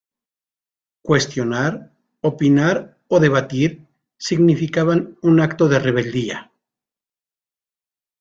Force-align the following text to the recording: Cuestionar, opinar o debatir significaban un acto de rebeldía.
Cuestionar, 1.03 1.91
opinar 2.21 2.97
o 3.07 3.19
debatir 3.19 3.85
significaban 4.17 5.19
un 5.21 5.39
acto 5.41 5.67
de 5.69 5.77
rebeldía. 5.77 6.51